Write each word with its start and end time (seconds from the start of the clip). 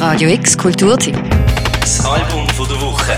Radio 0.00 0.30
X 0.30 0.56
Kulturteam. 0.56 1.14
Das 1.78 2.02
Album 2.06 2.48
von 2.56 2.66
der 2.66 2.80
Woche. 2.80 3.12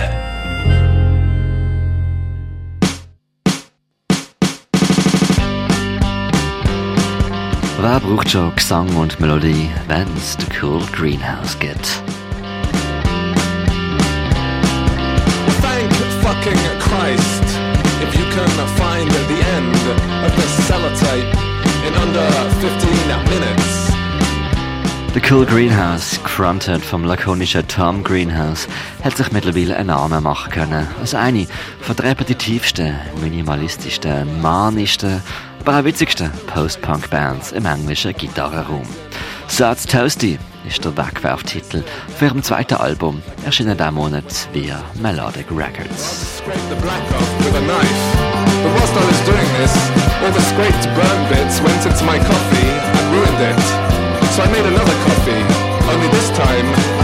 Wer 7.80 8.00
braucht 8.00 8.28
schon 8.28 8.52
Gesang 8.56 8.88
und 8.96 9.20
Melodie, 9.20 9.70
wenn's 9.86 10.36
The 10.40 10.46
Cool 10.60 10.82
Greenhouse 10.90 11.56
gibt? 11.60 12.02
Thank 15.62 15.92
fucking 16.20 16.58
Christ 16.80 17.44
if 18.02 18.12
you 18.16 18.24
can 18.34 18.50
find 18.76 19.08
the 19.28 19.40
end 19.54 19.76
of 20.26 20.34
the 20.34 20.62
sellotape 20.64 21.32
in 21.86 21.94
under 21.94 22.28
15 22.60 22.90
minutes. 23.30 23.51
The 25.14 25.20
Cool 25.20 25.44
Greenhouse, 25.44 26.18
gefrontet 26.22 26.82
vom 26.82 27.04
lakonischen 27.04 27.68
Tom 27.68 28.02
Greenhouse, 28.02 28.66
hat 29.04 29.14
sich 29.14 29.30
mittlerweile 29.30 29.76
einen 29.76 29.88
Namen 29.88 30.22
machen 30.22 30.50
können. 30.50 30.88
Als 31.00 31.14
eine 31.14 31.46
von 31.82 31.94
der 31.96 32.06
repetitivsten, 32.06 32.94
minimalistischsten, 33.20 34.40
manischsten, 34.40 35.22
aber 35.60 35.78
auch 35.78 35.84
witzigsten 35.84 36.30
Post-Punk-Bands 36.46 37.52
im 37.52 37.66
englischen 37.66 38.14
Gitarrenraum. 38.14 38.86
Satz 39.48 39.84
Toasty 39.84 40.38
ist 40.66 40.82
der 40.82 40.96
Wegwerftitel 40.96 41.84
für 42.16 42.24
ihrem 42.24 42.42
zweiten 42.42 42.76
Album, 42.76 43.22
erschienen 43.44 43.76
diesen 43.76 43.94
Monat 43.94 44.48
via 44.54 44.82
Melodic 44.94 45.46
Records. 45.50 46.42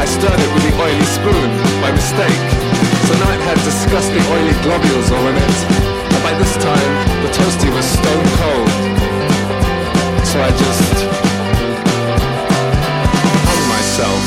I 0.01 0.05
stirred 0.05 0.41
it 0.41 0.51
with 0.55 0.65
the 0.69 0.75
oily 0.81 1.09
spoon 1.17 1.51
by 1.83 1.91
mistake. 1.93 2.45
So 3.07 3.15
now 3.19 3.31
it 3.33 3.41
had 3.41 3.59
disgusting 3.65 4.23
oily 4.35 4.57
globules 4.63 5.11
all 5.11 5.27
in 5.29 5.37
it. 5.37 5.59
And 6.15 6.23
by 6.23 6.35
this 6.39 6.55
time, 6.57 6.93
the 7.25 7.31
toasty 7.33 7.71
was 7.75 7.85
stone 7.85 8.29
cold. 8.41 8.71
So 10.25 10.37
I 10.41 10.51
just 10.65 10.97
hung 13.49 13.65
myself. 13.69 14.23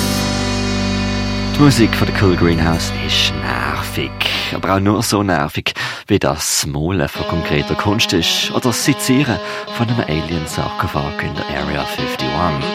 Die 1.55 1.59
Musik 1.59 1.93
von 1.95 2.07
der 2.07 2.15
Cool 2.21 2.35
Greenhouse 2.35 2.91
ist 3.05 3.33
nervig. 3.35 4.11
Aber 4.53 4.75
auch 4.75 4.79
nur 4.79 5.03
so 5.03 5.23
nervig, 5.23 5.73
wie 6.07 6.19
das 6.19 6.65
Maulen 6.65 7.07
von 7.07 7.27
konkreter 7.27 7.75
Kunst 7.75 8.13
ist 8.13 8.51
oder 8.51 8.69
das 8.69 8.83
Sezieren 8.83 9.37
von 9.77 9.87
einem 9.87 10.01
Alien-Sarkophag 10.01 11.23
in 11.23 11.35
der 11.35 11.45
Area 11.45 11.85
51. 11.97 12.70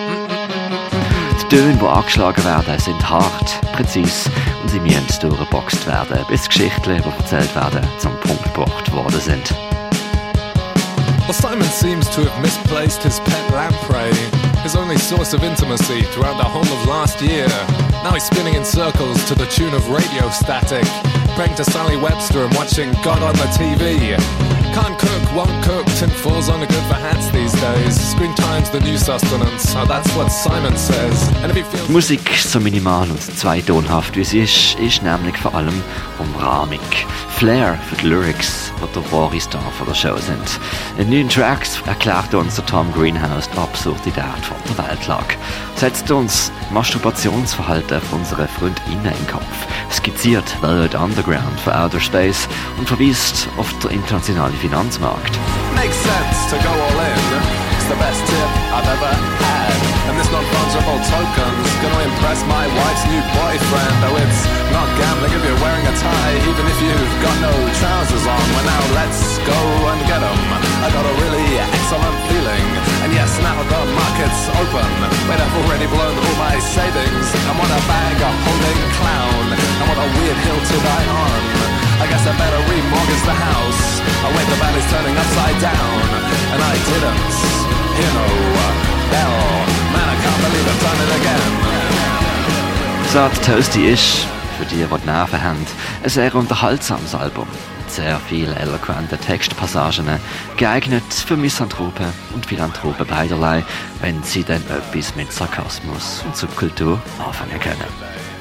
Töne, 1.48 1.74
die 1.74 1.86
angeschlagen 1.86 2.44
werden, 2.44 2.78
sind 2.78 3.08
hart, 3.08 3.60
präzise 3.72 4.30
und 4.62 4.68
sie 4.68 4.80
müssen 4.80 5.20
durchgeboxt 5.20 5.86
werden, 5.86 6.24
bis 6.28 6.48
Geschichten, 6.48 7.00
die 7.02 7.22
erzählt 7.22 7.54
werden, 7.54 7.86
zum 7.98 8.18
Punkt 8.20 8.42
gebracht 8.44 8.92
worden 8.92 9.20
sind. 9.20 9.54
Well, 11.26 11.34
Simon 11.34 11.68
seems 11.68 12.08
to 12.10 12.22
have 12.22 12.40
misplaced 12.40 13.02
his 13.02 13.20
pet 13.20 13.50
lamprey, 13.50 14.12
his 14.62 14.76
only 14.76 14.96
source 14.96 15.34
of 15.34 15.42
intimacy 15.42 16.02
throughout 16.12 16.36
the 16.38 16.44
whole 16.44 16.62
of 16.62 16.86
last 16.86 17.20
year. 17.20 17.48
Now 18.02 18.12
he's 18.12 18.24
spinning 18.24 18.54
in 18.54 18.64
circles 18.64 19.24
to 19.26 19.34
the 19.34 19.46
tune 19.46 19.74
of 19.74 19.88
Radio 19.88 20.30
Static, 20.30 20.86
praying 21.34 21.56
to 21.56 21.64
Sally 21.64 21.96
Webster 21.96 22.44
and 22.44 22.54
watching 22.54 22.92
God 23.02 23.22
on 23.22 23.34
the 23.34 23.50
TV. 23.58 24.16
Can't 24.74 24.98
cook, 24.98 25.34
won't 25.34 25.64
cook, 25.64 25.86
tin 25.98 26.10
foil's 26.10 26.48
only 26.48 26.66
good 26.66 26.86
Die 31.86 31.92
Musik, 31.92 32.30
so 32.38 32.60
minimal 32.60 33.10
und 33.10 33.20
zweitonhaft 33.20 34.16
wie 34.16 34.24
sie 34.24 34.40
ist, 34.40 34.74
ist 34.78 35.02
nämlich 35.02 35.36
vor 35.36 35.54
allem 35.54 35.82
umrahmig. 36.18 36.80
Flair 37.36 37.78
für 37.88 37.96
die 37.96 38.06
Lyrics, 38.06 38.72
die 38.82 38.92
der 38.94 39.12
wahre 39.12 39.38
Star 39.38 39.70
von 39.76 39.86
der 39.86 39.94
Show 39.94 40.16
sind. 40.16 40.60
In 40.98 41.10
neun 41.10 41.28
Tracks 41.28 41.78
erklärt 41.86 42.32
uns 42.32 42.54
der 42.54 42.64
Tom 42.64 42.90
Greenhouse 42.92 43.50
die 43.50 43.58
Absurdität 43.58 44.24
von 44.42 44.56
der 44.68 44.88
Weltlage. 44.88 45.36
Setzt 45.74 46.10
uns 46.10 46.50
Masturbationsverhalten 46.70 48.00
von 48.00 48.20
unseren 48.20 48.48
Freundinnen 48.48 48.92
in 48.92 49.02
den 49.02 49.26
Kopf, 49.26 49.66
skizziert 49.92 50.56
World 50.62 50.94
Underground 50.94 51.60
für 51.62 51.78
Outer 51.78 52.00
Space 52.00 52.48
und 52.78 52.88
verweist 52.88 53.48
auf 53.58 53.70
den 53.80 53.90
internationalen 53.90 54.56
Finanzmarkt. 54.56 55.38
makes 55.76 55.96
sense 55.96 56.50
to 56.50 56.56
go 56.64 56.70
all 56.70 57.00
in. 57.00 57.35
The 57.86 57.94
best 58.02 58.18
tip 58.26 58.50
I've 58.74 58.82
ever 58.82 59.12
had. 59.14 59.78
And 60.10 60.18
this 60.18 60.26
non-fungible 60.34 61.00
token's 61.06 61.70
gonna 61.78 62.02
impress 62.02 62.42
my 62.50 62.66
wife's 62.66 63.06
new 63.06 63.22
boyfriend. 63.30 63.94
Though 64.02 64.18
it's 64.26 64.42
not 64.74 64.90
gambling 64.98 65.30
if 65.30 65.42
you're 65.46 65.62
wearing 65.62 65.86
a 65.86 65.94
tie, 65.94 66.34
even 66.50 66.66
if 66.66 66.78
you've 66.82 67.16
got 67.22 67.36
no 67.46 67.54
trousers 67.78 68.26
on. 68.26 68.42
Well 68.58 68.66
now 68.66 68.82
let's 68.98 69.38
go 69.46 69.60
and 69.86 70.02
get 70.10 70.18
'em. 70.18 70.40
I 70.82 70.90
got 70.90 71.06
a 71.06 71.14
really 71.22 71.46
excellent 71.62 72.18
feeling. 72.26 72.66
And 73.06 73.14
yes, 73.14 73.30
now 73.38 73.54
the 73.54 73.80
market's 73.94 74.42
open. 74.58 74.90
Wait, 75.30 75.38
I've 75.38 75.56
already 75.62 75.86
blown 75.86 76.14
all 76.18 76.36
my 76.42 76.58
savings. 76.58 77.26
And 77.38 77.54
what 77.54 77.70
a 77.70 77.80
bag 77.86 78.18
of 78.18 78.34
holding 78.50 78.80
clown. 78.98 79.46
And 79.54 79.86
what 79.86 79.98
a 80.02 80.08
weird 80.18 80.38
hill 80.42 80.58
to 80.58 80.76
die 80.90 81.06
on. 81.22 81.42
I 82.02 82.06
guess 82.10 82.26
I 82.26 82.34
better 82.34 82.60
remortgage 82.66 83.24
the 83.24 83.32
house. 83.32 83.82
I 84.26 84.28
wait, 84.34 84.46
the 84.50 84.58
valley's 84.58 84.88
turning 84.90 85.16
upside 85.16 85.58
down, 85.62 85.98
and 86.52 86.60
I 86.60 86.74
didn't, 86.90 87.45
you 87.96 88.12
know, 88.12 88.36
Toasty 93.40 93.86
ist, 93.88 94.26
für 94.58 94.66
die, 94.66 94.76
die 94.76 94.84
die 94.84 95.06
Nerven 95.06 95.42
haben, 95.42 95.66
ein 96.02 96.10
sehr 96.10 96.34
unterhaltsames 96.34 97.14
Album. 97.14 97.46
Mit 97.78 97.90
sehr 97.90 98.20
vielen 98.28 98.54
eloquenten 98.56 99.18
Textpassagen, 99.20 100.06
geeignet 100.56 101.04
für 101.14 101.36
Misanthropen 101.36 102.06
und 102.34 102.44
Philanthropen 102.44 103.06
beiderlei, 103.06 103.64
wenn 104.02 104.22
sie 104.22 104.44
dann 104.44 104.62
etwas 104.68 105.16
mit 105.16 105.32
Sarkasmus 105.32 106.22
und 106.26 106.36
Subkultur 106.36 107.00
anfangen 107.24 107.58
können. 107.60 107.88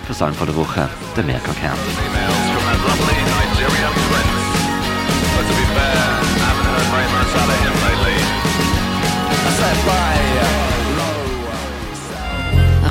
Album 0.06 0.34
von 0.34 0.48
der 0.48 0.56
Woche, 0.56 0.90
der 1.16 1.24
Mirko 1.24 1.52
Kern. 1.54 1.78